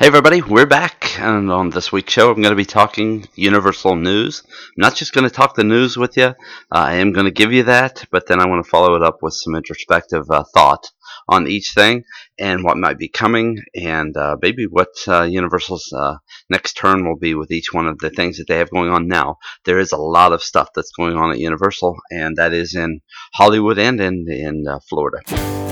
[0.00, 3.96] Hey everybody, we're back, and on this week's show, I'm going to be talking Universal
[3.96, 4.42] news.
[4.48, 6.28] I'm not just going to talk the news with you.
[6.28, 6.34] Uh,
[6.72, 9.18] I am going to give you that, but then I want to follow it up
[9.20, 10.90] with some introspective uh, thought
[11.28, 12.04] on each thing
[12.38, 16.14] and what might be coming, and uh, maybe what uh, Universal's uh,
[16.48, 19.06] next turn will be with each one of the things that they have going on
[19.06, 19.36] now.
[19.66, 23.02] There is a lot of stuff that's going on at Universal, and that is in
[23.34, 25.69] Hollywood and in in uh, Florida.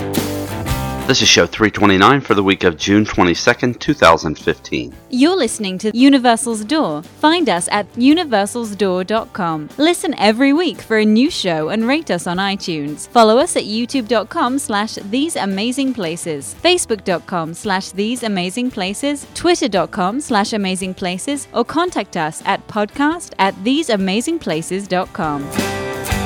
[1.09, 4.95] This is show 329 for the week of June 22nd, 2015.
[5.09, 7.03] You're listening to Universal's Door.
[7.03, 9.71] Find us at universalsdoor.com.
[9.79, 13.09] Listen every week for a new show and rate us on iTunes.
[13.09, 20.53] Follow us at youtube.com slash these amazing places, facebook.com slash these amazing places, twitter.com slash
[20.53, 26.18] amazing places, or contact us at podcast at theseamazingplaces.com.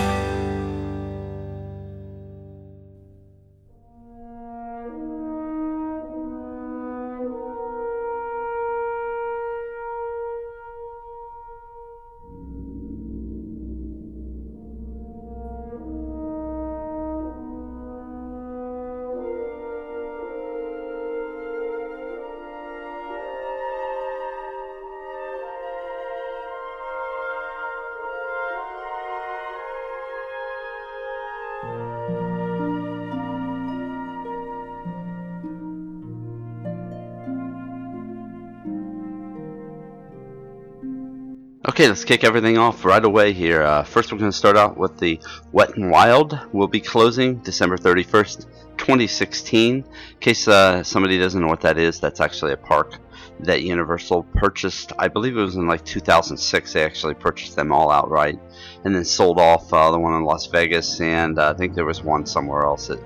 [41.72, 43.62] Okay, let's kick everything off right away here.
[43.62, 45.18] Uh, first, we're going to start out with the
[45.52, 46.38] Wet and Wild.
[46.52, 48.44] We'll be closing December 31st,
[48.76, 49.76] 2016.
[49.76, 49.84] In
[50.20, 52.98] case uh, somebody doesn't know what that is, that's actually a park
[53.40, 54.92] that Universal purchased.
[54.98, 56.74] I believe it was in like 2006.
[56.74, 58.38] They actually purchased them all outright
[58.84, 61.86] and then sold off uh, the one in Las Vegas, and uh, I think there
[61.86, 63.00] was one somewhere else that,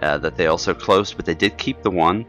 [0.00, 2.26] uh, that they also closed, but they did keep the one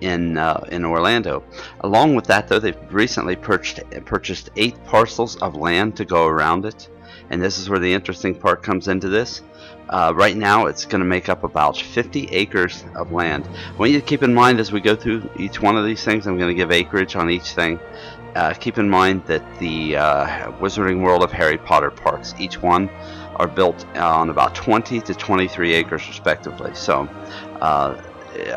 [0.00, 1.42] in uh, in Orlando.
[1.80, 6.64] Along with that, though, they've recently purchased purchased eight parcels of land to go around
[6.64, 6.88] it,
[7.30, 9.42] and this is where the interesting part comes into this.
[9.90, 13.48] Uh, right now, it's going to make up about 50 acres of land.
[13.48, 16.04] I want you to keep in mind as we go through each one of these
[16.04, 17.80] things, I'm going to give acreage on each thing.
[18.36, 22.88] Uh, keep in mind that the uh, Wizarding World of Harry Potter parks, each one,
[23.40, 26.74] are built on about 20 to 23 acres respectively.
[26.74, 27.08] So
[27.62, 27.98] uh,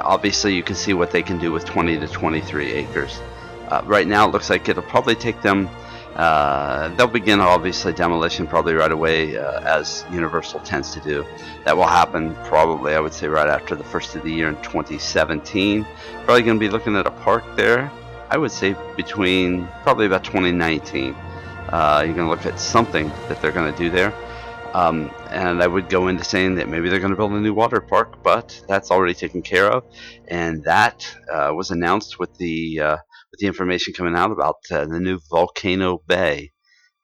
[0.01, 3.21] obviously you can see what they can do with 20 to 23 acres.
[3.69, 5.69] Uh, right now it looks like it'll probably take them,
[6.15, 11.25] uh, they'll begin obviously demolition probably right away uh, as Universal tends to do.
[11.63, 14.55] That will happen probably I would say right after the first of the year in
[14.63, 15.87] 2017.
[16.25, 17.89] Probably going to be looking at a park there.
[18.29, 21.15] I would say between probably about 2019.
[21.69, 24.13] Uh, you're going to look at something that they're going to do there.
[24.73, 27.53] Um, and I would go into saying that maybe they're going to build a new
[27.53, 29.83] water park, but that's already taken care of,
[30.27, 32.97] and that uh, was announced with the uh,
[33.31, 36.51] with the information coming out about uh, the new Volcano Bay,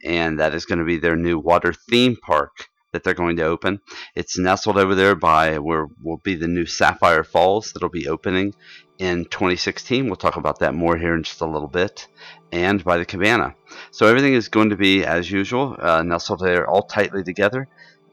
[0.04, 2.52] and that is going to be their new water theme park
[2.92, 3.80] that they're going to open.
[4.16, 8.56] It's nestled over there by where will be the new Sapphire Falls that'll be opening
[9.00, 10.06] in 2016.
[10.06, 12.08] We'll talk about that more here in just a little bit.
[12.52, 13.56] And by the Cabana.
[13.92, 17.68] So everything is going to be as usual, uh, nestled there all tightly together.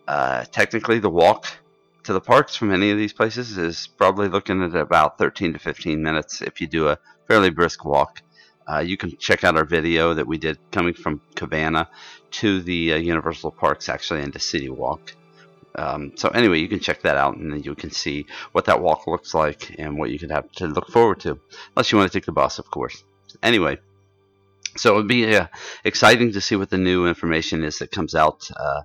[0.07, 1.47] Uh, technically, the walk
[2.05, 5.59] to the parks from any of these places is probably looking at about 13 to
[5.59, 8.23] 15 minutes if you do a fairly brisk walk.
[8.69, 11.89] Uh, you can check out our video that we did coming from Cabana
[12.33, 15.15] to the uh, Universal Parks, actually, into City Walk.
[15.77, 18.81] Um, so anyway, you can check that out, and then you can see what that
[18.81, 21.39] walk looks like and what you can have to look forward to,
[21.75, 23.05] unless you want to take the bus, of course.
[23.43, 23.79] Anyway,
[24.77, 25.47] so it would be uh,
[25.85, 28.49] exciting to see what the new information is that comes out.
[28.57, 28.83] Uh,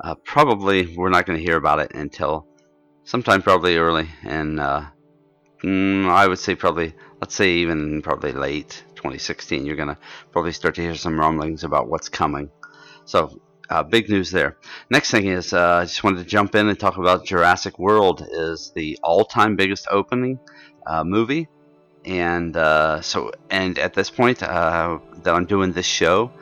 [0.00, 2.46] uh, probably we're not going to hear about it until
[3.04, 4.84] sometime probably early, and uh,
[5.64, 9.66] mm, I would say probably let's say even probably late 2016.
[9.66, 9.98] You're going to
[10.32, 12.50] probably start to hear some rumblings about what's coming.
[13.04, 14.56] So uh, big news there.
[14.90, 18.26] Next thing is, uh, I just wanted to jump in and talk about Jurassic World
[18.30, 20.38] is the all-time biggest opening
[20.86, 21.48] uh, movie,
[22.04, 26.32] and uh, so and at this point uh, that I'm doing this show,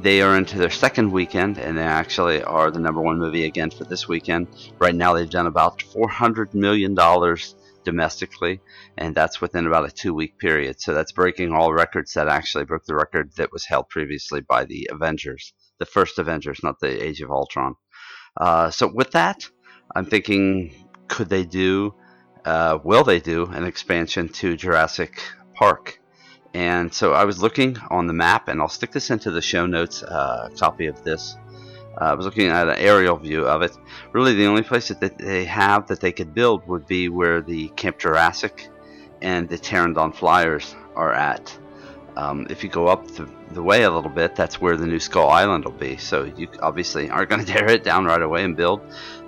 [0.00, 3.70] they are into their second weekend, and they actually are the number one movie again
[3.70, 4.46] for this weekend.
[4.78, 8.60] Right now, they've done about 400 million dollars domestically,
[8.96, 10.80] and that's within about a two-week period.
[10.80, 14.66] So that's breaking all records that actually broke the record that was held previously by
[14.66, 17.74] the Avengers the first Avengers, not the Age of Ultron.
[18.36, 19.48] Uh, so with that,
[19.96, 20.72] I'm thinking,
[21.08, 21.94] could they do,
[22.44, 25.20] uh, will they do an expansion to Jurassic
[25.56, 26.00] Park?
[26.54, 29.66] And so I was looking on the map, and I'll stick this into the show
[29.66, 31.36] notes, uh, copy of this.
[32.00, 33.72] Uh, I was looking at an aerial view of it.
[34.12, 37.68] Really, the only place that they have that they could build would be where the
[37.70, 38.68] Camp Jurassic
[39.22, 41.56] and the Pteranodon Flyers are at.
[42.16, 44.98] Um, if you go up the, the, way a little bit, that's where the new
[44.98, 45.96] Skull Island will be.
[45.96, 48.80] So you obviously aren't going to tear it down right away and build.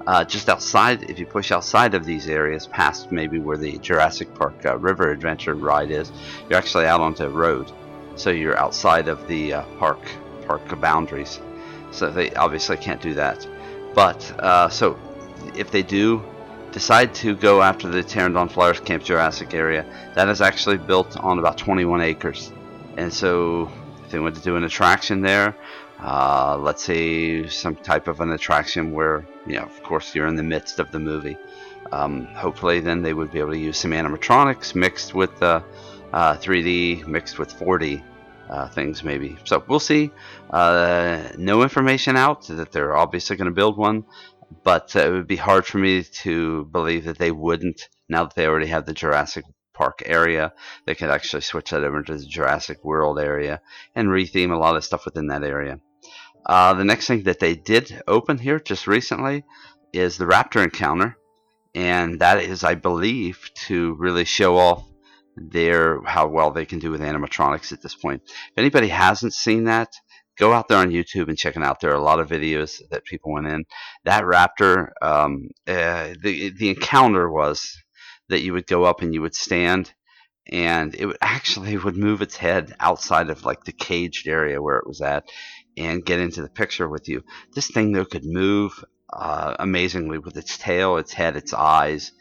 [0.06, 4.34] Uh, just outside, if you push outside of these areas, past maybe where the Jurassic
[4.34, 6.10] Park uh, River Adventure ride is,
[6.48, 7.70] you're actually out onto a road.
[8.16, 10.00] So you're outside of the uh, park
[10.46, 11.40] park boundaries.
[11.92, 13.46] So they obviously can't do that.
[13.94, 14.98] But uh, so
[15.56, 16.22] if they do
[16.72, 19.84] decide to go after the Pteranodon Flyers Camp Jurassic area,
[20.14, 22.50] that is actually built on about 21 acres.
[22.96, 23.70] And so
[24.04, 25.56] if they want to do an attraction there,
[26.00, 30.36] uh, let's say some type of an attraction where, you know, of course, you're in
[30.36, 31.36] the midst of the movie.
[31.92, 35.62] Um, hopefully, then they would be able to use some animatronics mixed with uh,
[36.12, 38.02] uh, 3D, mixed with 4D
[38.50, 39.36] uh, things, maybe.
[39.44, 40.10] So we'll see.
[40.50, 44.04] Uh, no information out that they're obviously going to build one,
[44.62, 48.34] but uh, it would be hard for me to believe that they wouldn't now that
[48.34, 50.52] they already have the Jurassic Park area.
[50.86, 53.60] They could actually switch that over to the Jurassic World area
[53.94, 55.80] and retheme a lot of stuff within that area.
[56.44, 59.44] Uh, the next thing that they did open here just recently
[59.92, 61.16] is the Raptor Encounter,
[61.74, 64.84] and that is, I believe, to really show off
[65.36, 68.22] their how well they can do with animatronics at this point.
[68.24, 69.88] If anybody hasn't seen that,
[70.38, 71.80] go out there on YouTube and check it out.
[71.80, 73.64] There are a lot of videos that people went in.
[74.04, 77.82] That Raptor, um, uh, the the encounter was
[78.32, 79.92] that you would go up and you would stand
[80.50, 84.78] and it would actually would move its head outside of like the caged area where
[84.78, 85.24] it was at
[85.76, 87.22] and get into the picture with you.
[87.54, 92.12] This thing though could move uh, amazingly with its tail, its head, its eyes,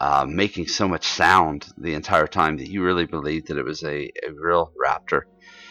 [0.00, 3.82] uh, making so much sound the entire time that you really believed that it was
[3.82, 5.22] a, a real raptor.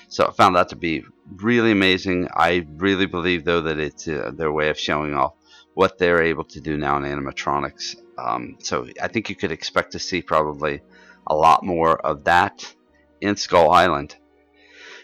[0.10, 1.04] So I found that to be
[1.36, 2.28] really amazing.
[2.34, 5.34] I really believe though that it's uh, their way of showing off
[5.74, 7.96] what they're able to do now in animatronics.
[8.18, 10.81] Um, so I think you could expect to see probably
[11.25, 12.74] a lot more of that
[13.22, 14.16] in Skull Island.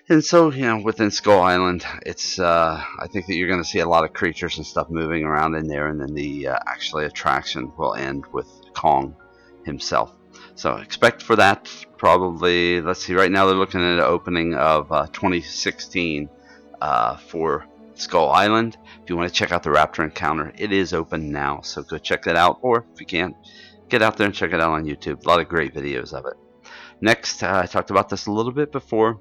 [0.10, 3.68] And so you know within skull island it's uh, i think that you're going to
[3.68, 6.58] see a lot of creatures and stuff moving around in there and then the uh,
[6.68, 9.16] actually attraction will end with kong
[9.66, 10.12] himself.
[10.56, 14.92] So expect for that probably let's see right now they're looking at an opening of
[14.92, 16.30] uh, 2016
[16.82, 20.94] uh, for skull island if you want to check out the raptor encounter it is
[20.94, 23.36] open now so go check that out or if you can't
[23.90, 26.26] get out there and check it out on youtube a lot of great videos of
[26.26, 26.34] it
[27.04, 29.20] Next, uh, I talked about this a little bit before,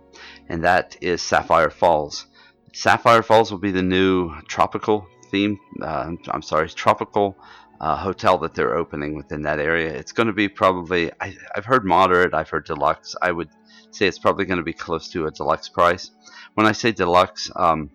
[0.48, 2.26] and that is Sapphire Falls.
[2.72, 7.36] Sapphire Falls will be the new tropical theme, uh, I'm sorry, tropical
[7.80, 9.92] uh, hotel that they're opening within that area.
[9.92, 13.16] It's going to be probably, I, have heard moderate, I've heard deluxe.
[13.20, 13.48] I would
[13.90, 16.12] say it's probably going to be close to a deluxe price.
[16.54, 17.90] When I say deluxe, um,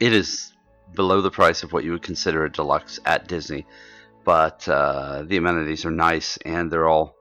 [0.00, 0.52] it is
[0.94, 3.66] below the price of what you would consider a deluxe at Disney,
[4.24, 7.16] but uh, the amenities are nice and they're all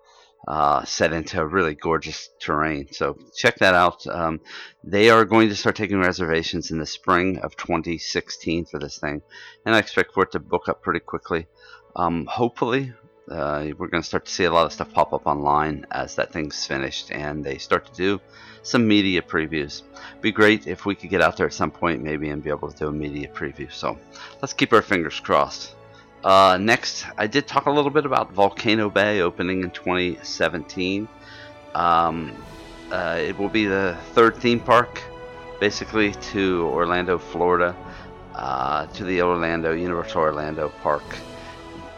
[0.47, 2.87] uh, set into a really gorgeous terrain.
[2.91, 4.05] So check that out.
[4.07, 4.41] Um,
[4.83, 9.21] they are going to start taking reservations in the spring of 2016 for this thing,
[9.65, 11.47] and I expect for it to book up pretty quickly.
[11.95, 12.93] Um, hopefully,
[13.29, 16.15] uh, we're going to start to see a lot of stuff pop up online as
[16.15, 18.21] that thing's finished and they start to do
[18.61, 19.83] some media previews.
[20.21, 22.71] Be great if we could get out there at some point maybe and be able
[22.71, 23.71] to do a media preview.
[23.71, 23.97] So
[24.41, 25.75] let's keep our fingers crossed.
[26.23, 31.07] Uh, next, I did talk a little bit about Volcano Bay opening in 2017.
[31.75, 32.33] Um,
[32.91, 35.03] uh, it will be the third theme park,
[35.59, 37.75] basically, to Orlando, Florida,
[38.33, 41.03] uh, to the Orlando Universal Orlando Park.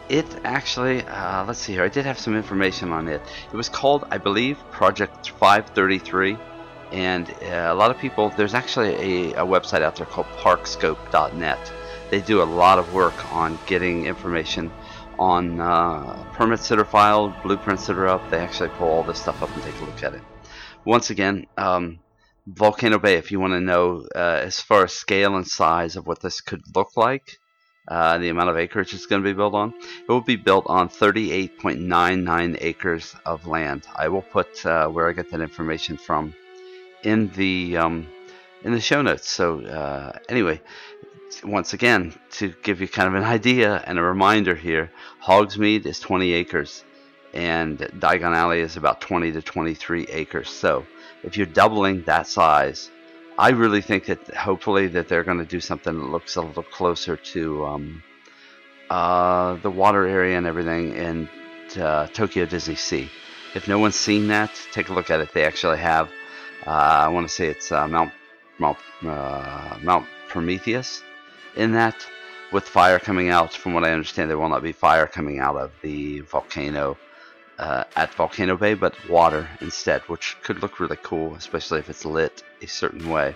[0.08, 3.20] It actually, uh, let's see here, I did have some information on it.
[3.52, 6.38] It was called, I believe, Project 533.
[6.92, 11.72] And uh, a lot of people, there's actually a, a website out there called parkscope.net
[12.10, 14.70] they do a lot of work on getting information
[15.18, 18.30] on uh, permits that are filed, blueprints that are up.
[18.30, 20.22] They actually pull all this stuff up and take a look at it.
[20.84, 21.98] Once again, um,
[22.46, 26.06] Volcano Bay, if you want to know uh, as far as scale and size of
[26.06, 27.38] what this could look like,
[27.88, 30.66] uh, the amount of acreage it's going to be built on, it will be built
[30.66, 33.86] on 38.99 acres of land.
[33.96, 36.34] I will put uh, where I get that information from
[37.02, 38.06] in the um,
[38.62, 39.30] in the show notes.
[39.30, 40.60] So uh, anyway,
[41.44, 44.90] once again, to give you kind of an idea and a reminder here,
[45.22, 46.84] Hogsmeade is 20 acres
[47.34, 50.48] and Diagon Alley is about 20 to 23 acres.
[50.50, 50.86] So
[51.22, 52.90] if you're doubling that size,
[53.38, 56.64] I really think that hopefully that they're going to do something that looks a little
[56.64, 58.02] closer to um,
[58.90, 61.28] uh, the water area and everything in
[61.80, 63.08] uh, Tokyo Disney Sea.
[63.54, 65.32] If no one's seen that, take a look at it.
[65.32, 66.08] They actually have,
[66.66, 68.12] uh, I want to say it's uh, Mount
[68.58, 71.04] Mount uh, Mount Prometheus
[71.54, 72.04] in that
[72.52, 73.52] with fire coming out.
[73.54, 76.98] From what I understand, there will not be fire coming out of the volcano
[77.58, 82.04] uh, at Volcano Bay, but water instead, which could look really cool, especially if it's
[82.04, 83.34] lit a certain way.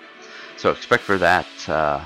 [0.57, 2.05] So expect for that uh,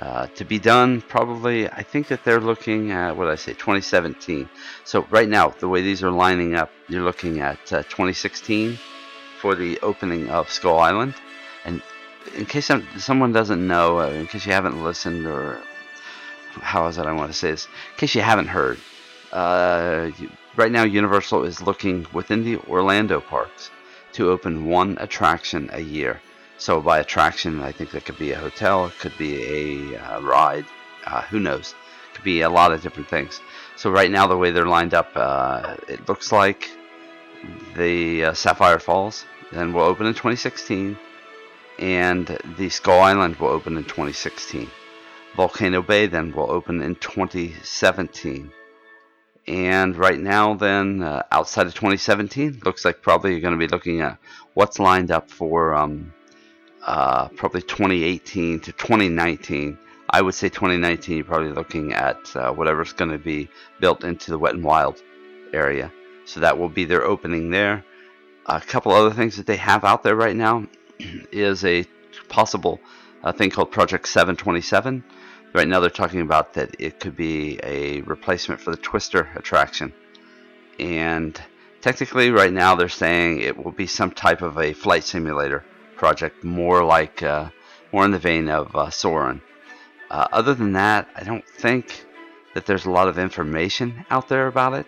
[0.00, 1.68] uh, to be done probably.
[1.68, 4.48] I think that they're looking at what I say, 2017.
[4.84, 8.78] So right now, the way these are lining up, you're looking at uh, 2016
[9.40, 11.14] for the opening of Skull Island.
[11.64, 11.82] And
[12.34, 15.60] in case someone doesn't know, uh, in case you haven't listened, or
[16.60, 18.78] how is it I want to say this, in case you haven't heard,
[19.32, 20.10] uh,
[20.56, 23.70] right now Universal is looking within the Orlando parks
[24.12, 26.20] to open one attraction a year.
[26.58, 30.20] So by attraction, I think that could be a hotel, it could be a uh,
[30.20, 30.66] ride,
[31.06, 31.74] uh, who knows?
[32.10, 33.40] It could be a lot of different things.
[33.76, 36.70] So right now, the way they're lined up, uh, it looks like
[37.76, 40.96] the uh, Sapphire Falls then will open in 2016,
[41.78, 44.70] and the Skull Island will open in 2016.
[45.36, 48.52] Volcano Bay then will open in 2017.
[49.46, 53.68] And right now, then, uh, outside of 2017, looks like probably you're going to be
[53.68, 54.18] looking at
[54.54, 56.12] what's lined up for um,
[56.82, 59.78] uh, probably 2018 to 2019.
[60.08, 63.48] I would say 2019, you're probably looking at uh, whatever's going to be
[63.80, 65.02] built into the Wet and Wild
[65.52, 65.92] area.
[66.24, 67.84] So that will be their opening there.
[68.46, 70.66] A couple other things that they have out there right now
[71.32, 71.84] is a
[72.28, 72.80] possible
[73.22, 75.04] uh, thing called Project 727.
[75.54, 79.94] Right now, they're talking about that it could be a replacement for the Twister attraction.
[80.80, 81.40] And
[81.80, 86.42] technically, right now, they're saying it will be some type of a flight simulator project,
[86.42, 87.50] more like uh,
[87.92, 89.40] more in the vein of uh, Soarin'.
[90.10, 92.04] Uh, other than that, I don't think
[92.54, 94.86] that there's a lot of information out there about it.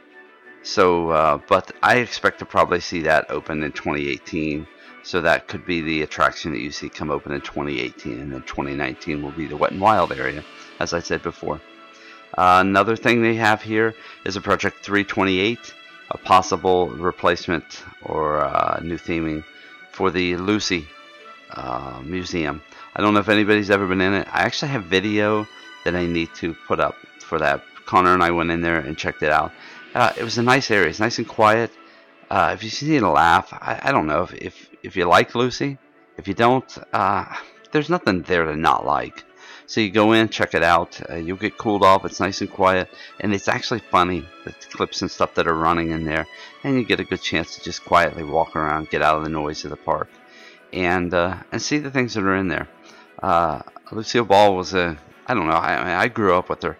[0.65, 4.67] So, uh, but I expect to probably see that open in 2018.
[5.07, 8.43] So that could be the attraction that you see come open in 2018, and then
[8.43, 10.45] 2019 will be the Wet and Wild area,
[10.81, 11.61] as I said before.
[12.37, 13.95] Uh, another thing they have here
[14.25, 15.75] is a Project 328,
[16.11, 19.45] a possible replacement or uh, new theming
[19.93, 20.89] for the Lucy
[21.53, 22.61] uh, Museum.
[22.97, 24.27] I don't know if anybody's ever been in it.
[24.33, 25.47] I actually have video
[25.85, 27.63] that I need to put up for that.
[27.85, 29.53] Connor and I went in there and checked it out.
[29.95, 30.89] Uh, it was a nice area.
[30.89, 31.71] It's nice and quiet.
[32.31, 35.05] Uh, if you see need a laugh, I, I don't know if, if, if you
[35.05, 35.79] like Lucy.
[36.17, 37.25] If you don't, uh,
[37.73, 39.25] there's nothing there to not like.
[39.67, 41.01] So you go in, check it out.
[41.11, 42.05] Uh, you'll get cooled off.
[42.05, 42.89] It's nice and quiet,
[43.21, 44.25] and it's actually funny.
[44.45, 46.27] The clips and stuff that are running in there,
[46.63, 49.29] and you get a good chance to just quietly walk around, get out of the
[49.29, 50.09] noise of the park,
[50.73, 52.69] and uh, and see the things that are in there.
[53.21, 55.55] Uh, Lucille Ball was a I don't know.
[55.55, 56.79] I, I grew up with her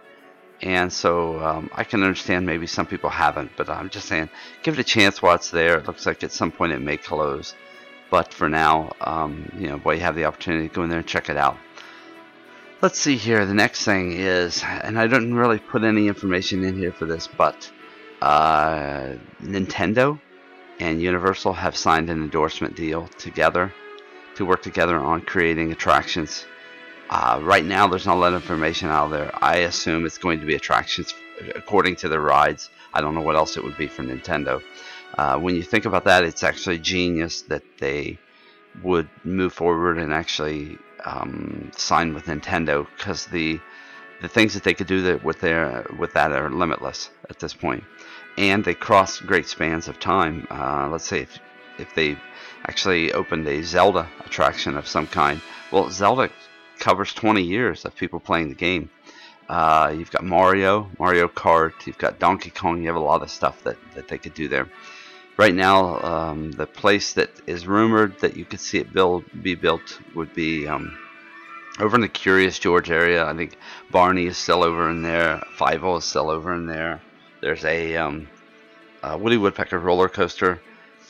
[0.63, 4.31] and so um, I can understand maybe some people haven't, but I'm just saying,
[4.63, 5.79] give it a chance while it's there.
[5.79, 7.55] It looks like at some point it may close,
[8.11, 10.99] but for now, um, you know, boy, you have the opportunity to go in there
[11.01, 11.57] and check it out.
[12.83, 13.45] Let's see here.
[13.47, 17.27] The next thing is, and I didn't really put any information in here for this,
[17.27, 17.71] but
[18.23, 20.21] uh, Nintendo
[20.79, 23.73] and Universal have signed an endorsement deal together
[24.37, 26.47] to work together on creating attractions
[27.11, 29.31] uh, right now, there's not a lot of information out there.
[29.43, 31.15] I assume it's going to be attractions
[31.55, 32.71] according to the rides.
[32.95, 34.63] I don't know what else it would be for Nintendo.
[35.19, 38.19] Uh, when you think about that, it's actually genius that they
[38.83, 43.61] would move forward and actually um, sign with Nintendo because the
[44.23, 47.55] the things that they could do that with their with that are limitless at this
[47.55, 47.85] point.
[48.39, 50.47] and they cross great spans of time.
[50.51, 51.39] Uh, let's say if
[51.79, 52.19] if they
[52.69, 55.41] actually opened a Zelda attraction of some kind,
[55.73, 56.31] well, Zelda
[56.79, 58.91] covers 20 years of people playing the game.
[59.49, 63.31] Uh, you've got Mario, Mario Kart, you've got Donkey Kong, you have a lot of
[63.31, 64.69] stuff that, that they could do there.
[65.37, 69.55] Right now, um, the place that is rumored that you could see it build be
[69.55, 70.97] built would be um,
[71.79, 73.25] over in the Curious George area.
[73.25, 73.57] I think
[73.91, 75.43] Barney is still over in there.
[75.59, 77.03] Fievel is still over in there.
[77.43, 78.29] There's a, um,
[79.03, 80.61] a Woody Woodpecker roller coaster.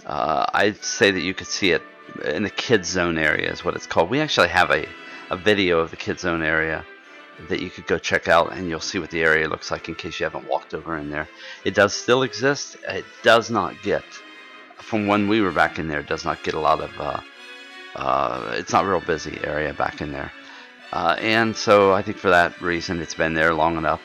[0.04, 1.82] Uh, I'd say that you could see it
[2.25, 4.11] in the kids zone area is what it's called.
[4.11, 4.87] We actually have a
[5.30, 6.85] a video of the kids' Zone area
[7.49, 9.95] that you could go check out and you'll see what the area looks like in
[9.95, 11.28] case you haven't walked over in there.
[11.64, 12.76] It does still exist.
[12.88, 14.04] It does not get,
[14.76, 17.21] from when we were back in there, it does not get a lot of, uh,
[17.95, 20.33] uh, it's not real busy area back in there.
[20.92, 24.00] Uh, and so I think for that reason it's been there long enough.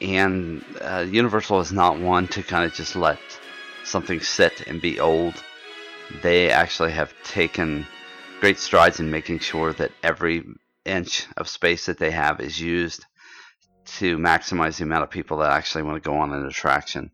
[0.00, 3.20] And uh, Universal is not one to kind of just let
[3.84, 5.34] something sit and be old.
[6.22, 7.86] They actually have taken
[8.40, 10.42] great strides in making sure that every
[10.84, 13.04] inch of space that they have is used
[13.84, 17.10] to maximize the amount of people that actually want to go on an attraction.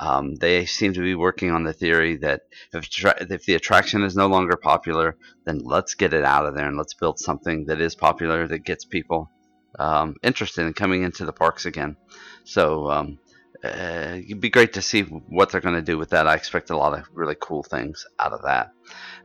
[0.00, 4.14] Um, they seem to be working on the theory that if, if the attraction is
[4.14, 7.80] no longer popular, then let's get it out of there and let's build something that
[7.80, 9.30] is popular that gets people
[9.78, 11.96] um, interested in coming into the parks again.
[12.44, 13.18] So um,
[13.64, 16.28] uh, it'd be great to see what they're going to do with that.
[16.28, 18.72] I expect a lot of really cool things out of that.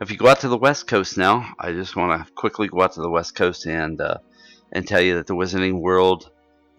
[0.02, 2.82] If you go out to the West Coast now, I just want to quickly go
[2.82, 4.18] out to the West Coast and uh,
[4.72, 6.32] and tell you that the Wizarding World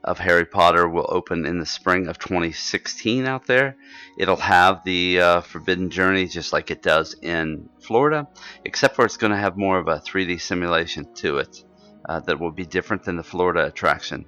[0.02, 3.76] of Harry Potter will open in the spring of 2016 out there.
[4.18, 8.28] It'll have the uh, Forbidden Journey just like it does in Florida,
[8.64, 11.64] except for it's going to have more of a 3D simulation to it
[12.06, 14.26] uh, that will be different than the Florida attraction.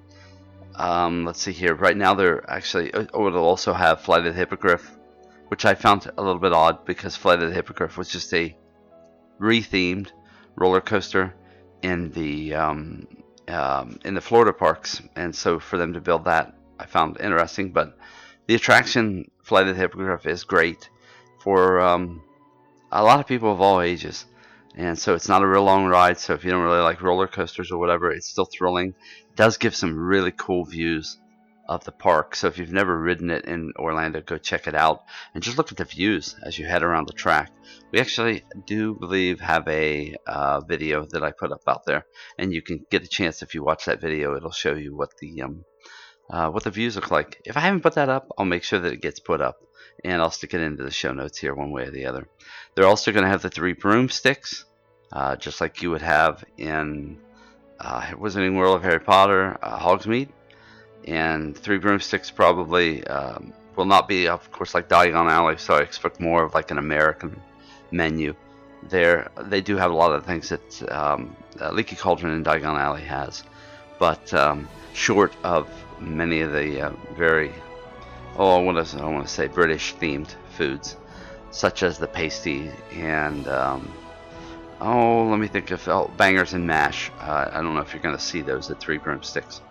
[0.76, 1.74] Um, let's see here.
[1.74, 4.96] Right now, they're actually, oh, it'll also have Flight of the Hippogriff,
[5.48, 8.56] which I found a little bit odd because Flight of the Hippogriff was just a
[9.40, 10.12] rethemed
[10.56, 11.34] roller coaster
[11.82, 13.06] in the um,
[13.48, 17.72] um, in the Florida parks, and so for them to build that, I found interesting.
[17.72, 17.96] But
[18.46, 20.90] the attraction Flight of the Hippogriff is great
[21.40, 22.22] for um,
[22.90, 24.26] a lot of people of all ages,
[24.74, 26.18] and so it's not a real long ride.
[26.18, 28.94] So if you don't really like roller coasters or whatever, it's still thrilling.
[29.36, 31.18] Does give some really cool views
[31.68, 32.36] of the park.
[32.36, 35.02] So if you've never ridden it in Orlando, go check it out
[35.34, 37.50] and just look at the views as you head around the track.
[37.92, 42.06] We actually do believe have a uh, video that I put up out there,
[42.38, 44.36] and you can get a chance if you watch that video.
[44.36, 45.64] It'll show you what the um,
[46.30, 47.40] uh, what the views look like.
[47.44, 49.60] If I haven't put that up, I'll make sure that it gets put up,
[50.04, 52.28] and I'll stick it into the show notes here one way or the other.
[52.74, 54.64] They're also going to have the three broomsticks,
[55.12, 57.18] uh, just like you would have in
[57.80, 60.28] uh, Wizarding World of Harry Potter, uh, Hogsmeade
[61.06, 65.56] and Three Broomsticks probably um, will not be, of course, like Diagon Alley.
[65.58, 67.40] So I expect more of like an American
[67.90, 68.34] menu.
[68.88, 72.78] There, they do have a lot of things that um, uh, Leaky Cauldron and Diagon
[72.78, 73.42] Alley has,
[73.98, 75.68] but um, short of
[76.00, 77.52] many of the uh, very,
[78.36, 80.96] oh, I want to, I want to say British themed foods,
[81.50, 83.46] such as the pasty and.
[84.80, 87.10] Oh, let me think of oh, bangers and mash.
[87.18, 89.62] Uh, I don't know if you're going to see those at Three Broomsticks.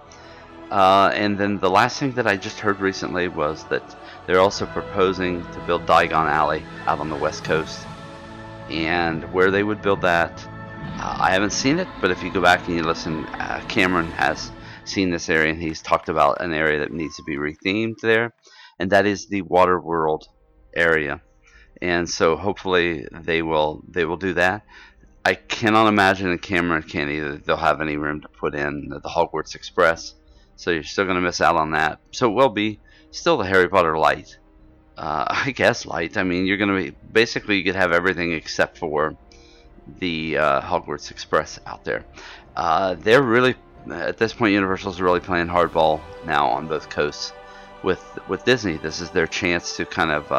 [0.71, 3.95] Uh, and then the last thing that I just heard recently was that
[4.25, 7.85] they're also proposing to build Diagon Alley out on the west coast.
[8.69, 10.31] And where they would build that,
[10.97, 14.07] uh, I haven't seen it, but if you go back and you listen, uh, Cameron
[14.13, 14.51] has
[14.85, 18.33] seen this area and he's talked about an area that needs to be rethemed there,
[18.79, 20.27] and that is the Water World
[20.75, 21.21] area.
[21.81, 24.63] And so hopefully they will they will do that.
[25.25, 29.09] I cannot imagine that Cameron can either they'll have any room to put in the
[29.09, 30.13] Hogwarts Express
[30.55, 31.99] so you're still going to miss out on that.
[32.11, 32.79] So it will be
[33.11, 34.37] still the Harry Potter light.
[34.97, 36.17] Uh, I guess light.
[36.17, 39.17] I mean, you're going to be basically you could have everything except for
[39.99, 42.05] the uh, Hogwarts Express out there.
[42.55, 43.55] Uh, they're really
[43.91, 47.33] at this point, Universal's really playing hardball now on both coasts
[47.83, 48.77] with with Disney.
[48.77, 50.31] This is their chance to kind of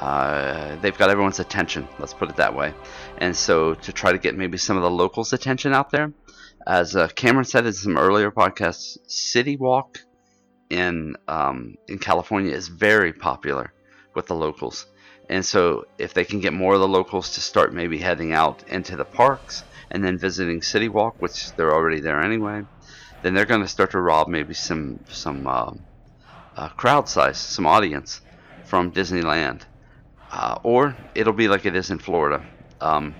[0.00, 1.88] uh, they've got everyone's attention.
[1.98, 2.72] Let's put it that way.
[3.18, 6.12] And so to try to get maybe some of the locals' attention out there,
[6.66, 9.98] as uh, Cameron said in some earlier podcasts, City Walk
[10.70, 13.72] in um, in California is very popular
[14.14, 14.86] with the locals.
[15.30, 18.64] And so, if they can get more of the locals to start maybe heading out
[18.68, 22.62] into the parks and then visiting City Walk, which they're already there anyway,
[23.22, 25.72] then they're going to start to rob maybe some some uh,
[26.56, 28.20] uh, crowd size, some audience
[28.64, 29.62] from Disneyland,
[30.30, 32.44] uh, or it'll be like it is in Florida.
[32.80, 33.14] Um,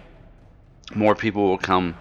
[0.94, 1.96] more people will come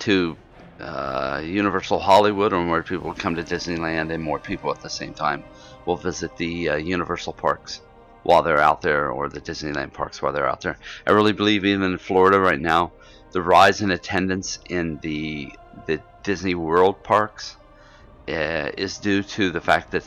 [0.00, 0.36] to
[0.80, 4.90] uh, Universal Hollywood, or more people will come to Disneyland, and more people at the
[4.90, 5.44] same time
[5.86, 7.80] will visit the uh, Universal parks
[8.22, 10.78] while they're out there, or the Disneyland parks while they're out there.
[11.06, 12.92] I really believe, even in Florida right now,
[13.32, 15.52] the rise in attendance in the
[15.86, 17.56] the Disney World parks
[18.28, 20.04] uh, is due to the fact that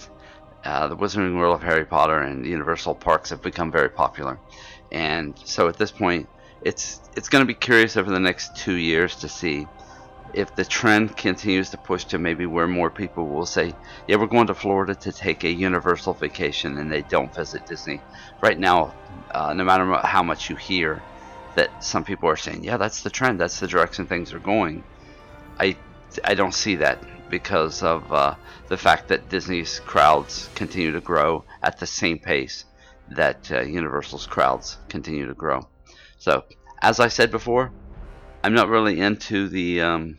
[0.63, 4.39] uh, the Wizarding World of Harry Potter and Universal parks have become very popular,
[4.91, 6.27] and so at this point,
[6.61, 9.67] it's it's going to be curious over the next two years to see
[10.33, 13.73] if the trend continues to push to maybe where more people will say,
[14.07, 18.01] yeah, we're going to Florida to take a universal vacation and they don't visit Disney.
[18.41, 18.93] Right now,
[19.31, 21.01] uh, no matter how much you hear
[21.55, 24.83] that some people are saying, yeah, that's the trend, that's the direction things are going,
[25.59, 25.75] I,
[26.23, 28.35] I don't see that because of uh,
[28.67, 32.65] the fact that Disney's crowds continue to grow at the same pace
[33.09, 35.67] that uh, Universal's crowds continue to grow.
[36.17, 36.43] So,
[36.81, 37.71] as I said before,
[38.43, 40.17] I'm not really into the um,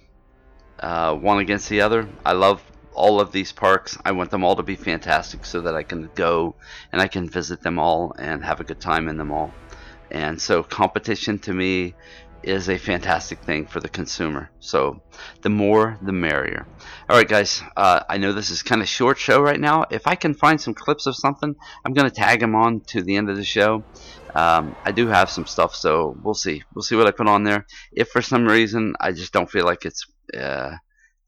[0.80, 2.08] uh, one against the other.
[2.24, 3.96] I love all of these parks.
[4.04, 6.56] I want them all to be fantastic so that I can go
[6.92, 9.52] and I can visit them all and have a good time in them all.
[10.10, 11.94] And so competition to me
[12.42, 14.50] is a fantastic thing for the consumer.
[14.60, 15.02] So
[15.42, 16.66] the more, the merrier.
[17.08, 17.62] All right, guys.
[17.76, 19.84] Uh, I know this is kind of short show right now.
[19.90, 23.02] If I can find some clips of something, I'm going to tag them on to
[23.02, 23.84] the end of the show.
[24.34, 26.62] Um, I do have some stuff, so we'll see.
[26.74, 27.66] We'll see what I put on there.
[27.92, 30.06] If for some reason I just don't feel like it's
[30.38, 30.76] uh,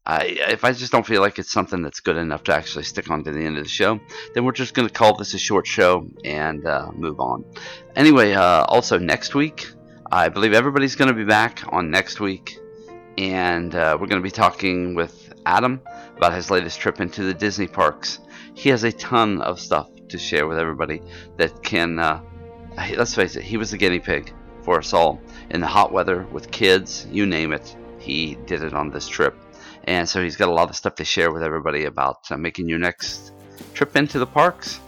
[0.05, 3.09] I, if I just don't feel like it's something that's good enough to actually stick
[3.11, 3.99] on to the end of the show,
[4.33, 7.45] then we're just going to call this a short show and uh, move on.
[7.95, 9.67] Anyway, uh, also next week,
[10.11, 12.59] I believe everybody's going to be back on next week,
[13.17, 15.81] and uh, we're going to be talking with Adam
[16.17, 18.19] about his latest trip into the Disney parks.
[18.53, 21.01] He has a ton of stuff to share with everybody
[21.37, 22.21] that can, uh,
[22.95, 26.23] let's face it, he was the guinea pig for us all in the hot weather
[26.31, 27.75] with kids, you name it.
[27.99, 29.35] He did it on this trip
[29.85, 32.69] and so he's got a lot of stuff to share with everybody about uh, making
[32.69, 33.31] your next
[33.73, 34.79] trip into the parks.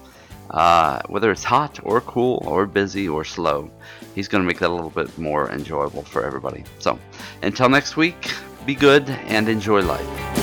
[0.54, 3.70] Uh, whether it's hot or cool or busy or slow,
[4.14, 6.64] he's going to make that a little bit more enjoyable for everybody.
[6.80, 7.00] So,
[7.42, 8.32] until next week,
[8.66, 10.43] be good and enjoy life.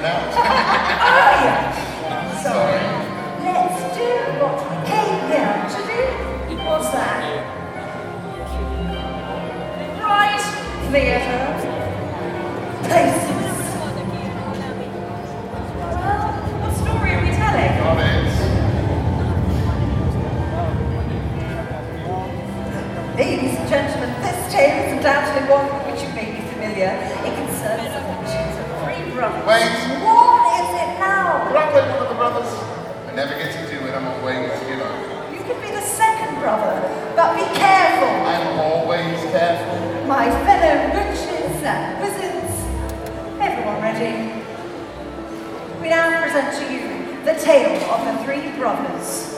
[0.00, 0.32] it oh,
[1.44, 2.42] yeah.
[2.42, 2.80] Sorry.
[3.44, 4.08] Let's do
[4.40, 6.00] what we came here to do.
[6.64, 7.20] What's that?
[10.00, 10.44] Right,
[10.90, 11.44] theatre.
[12.88, 13.56] Places.
[15.76, 17.72] Well, what story are we telling?
[17.84, 18.36] Comments.
[23.18, 26.96] Ladies and gentlemen, this tale is undoubtedly one with which you may be familiar.
[27.26, 27.39] It
[29.20, 29.44] brother.
[29.44, 31.44] What is it now?
[31.48, 32.48] Can I play one of the brothers?
[33.04, 33.92] I never get to do it.
[33.92, 34.88] I'm always, you know.
[35.30, 36.80] You can be the second brother,
[37.14, 38.08] but be careful.
[38.08, 39.76] I'm always careful.
[40.08, 42.54] My fellow witches and wizards.
[43.44, 44.40] Everyone ready?
[45.82, 49.36] We now present to you the tale of the three brothers.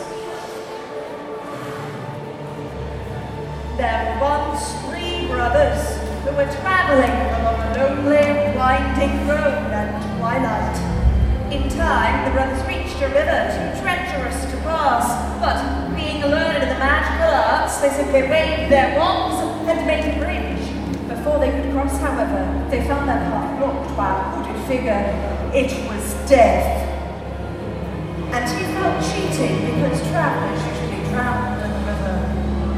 [3.77, 7.62] There were once three brothers who were traveling along
[18.13, 21.09] simply waved their wands and made a bridge.
[21.09, 25.01] Before they could cross, however, they found their path blocked by a hooded figure.
[25.55, 26.89] It was Death.
[28.33, 32.17] And he felt cheating because travelers usually drowned in the river.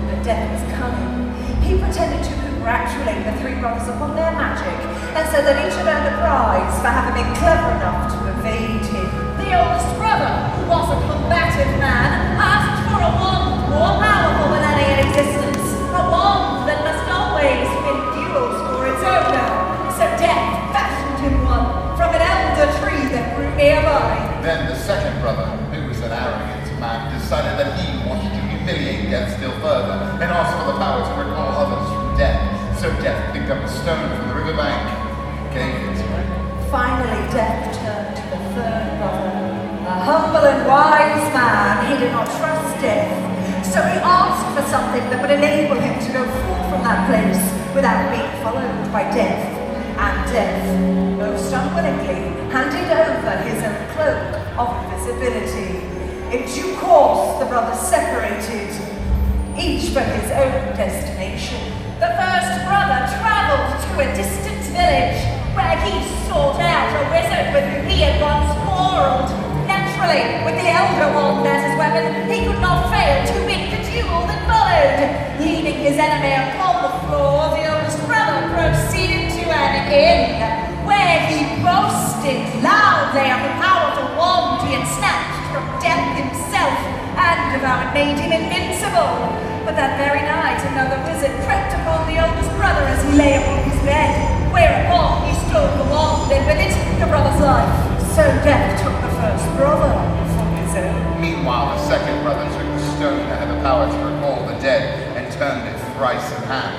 [0.09, 1.63] But Death was cunning.
[1.63, 4.73] He pretended to congratulate the three brothers upon their magic
[5.13, 8.81] and said that each had earned a prize for having been clever enough to evade
[8.89, 9.05] him.
[9.37, 14.65] The oldest brother, who was a combative man, asked for a wand more powerful than
[14.65, 15.77] any in existence.
[15.93, 19.49] A wand that must always win duels for its owner.
[20.01, 21.69] So Death fashioned him one
[22.01, 24.41] from an elder tree that grew nearby.
[24.41, 29.13] Then the second brother, who was an arrogant man, decided that he wanted to humiliate
[29.13, 32.04] Death still further and asked for the power to recall others from death.
[32.85, 36.69] So Death picked up a stone from the riverbank and gave it to him.
[36.69, 39.41] Finally, Death turned to the third brother.
[39.89, 43.09] A humble and wise man, he did not trust Death.
[43.65, 47.41] So he asked for something that would enable him to go forth from that place
[47.73, 49.49] without being followed by Death.
[49.97, 50.69] And Death,
[51.17, 54.29] most unwillingly, handed over his own cloak
[54.61, 55.89] of invisibility.
[56.37, 58.77] In due course, the brothers separated,
[59.57, 61.74] each for his own destination.
[62.05, 65.25] The first brother travelled to a distant village
[65.57, 69.33] where he sought out a wizard with whom he had once quarrelled.
[69.65, 73.81] Naturally, with the elder wand as his weapon, he could not fail to win the
[73.89, 75.01] duel that followed.
[75.41, 80.45] Leaving his enemy upon the floor, the oldest brother proceeded to an inn
[80.85, 86.77] where he boasted loudly of the power powerful wand he had snatched from death himself
[87.17, 87.65] and it
[87.97, 89.54] made him invincible.
[89.65, 93.65] But that very night, another visit crept upon the oldest brother as he lay upon
[93.65, 94.13] his bed,
[94.53, 97.73] whereupon he stole the wand and with it the brother's life.
[98.13, 99.89] So Death took the first brother
[100.37, 101.17] from his own.
[101.17, 105.17] Meanwhile, the second brother took the stone that had the power to recall the dead
[105.17, 106.77] and turned it thrice in hand.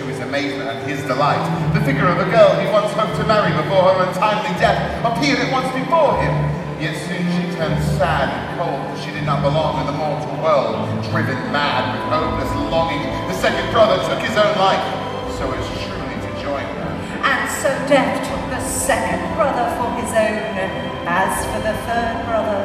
[0.00, 1.44] To his amazement and his delight,
[1.76, 5.36] the figure of a girl he once hoped to marry before her untimely death appeared
[5.36, 6.32] at once before him.
[6.80, 10.88] Yet soon she turned sad cold, she did not belong in the mortal world.
[11.08, 14.82] Driven mad with hopeless longing, the second brother took his own life,
[15.36, 16.90] so as truly to join her.
[17.22, 20.92] And so Death took the second brother for his own.
[21.04, 22.62] As for the third brother,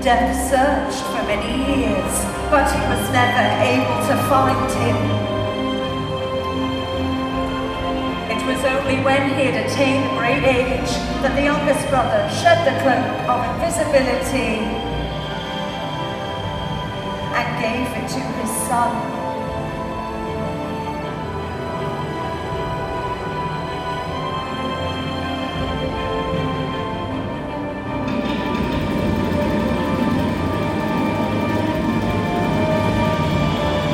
[0.00, 2.14] Death searched for many years,
[2.48, 4.98] but he was never able to find him.
[8.32, 12.74] It was only when he had attained great age that the youngest brother shed the
[12.80, 14.89] cloak of invisibility
[17.40, 18.90] and gave it to his son.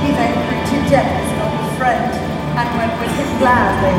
[0.03, 2.13] He then greeted death as an old friend
[2.59, 3.95] and went with him gladly,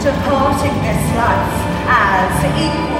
[0.00, 1.56] departing this life
[1.86, 2.95] as equals.